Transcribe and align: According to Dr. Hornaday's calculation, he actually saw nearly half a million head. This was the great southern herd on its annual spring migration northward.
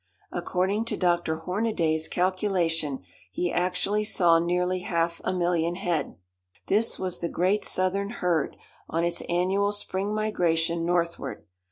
According 0.31 0.85
to 0.85 0.97
Dr. 0.97 1.35
Hornaday's 1.35 2.07
calculation, 2.07 3.03
he 3.31 3.51
actually 3.53 4.03
saw 4.03 4.39
nearly 4.39 4.79
half 4.79 5.21
a 5.23 5.31
million 5.31 5.75
head. 5.75 6.15
This 6.65 6.97
was 6.97 7.19
the 7.19 7.29
great 7.29 7.63
southern 7.63 8.09
herd 8.09 8.57
on 8.89 9.03
its 9.03 9.21
annual 9.29 9.71
spring 9.71 10.11
migration 10.11 10.87
northward. 10.87 11.45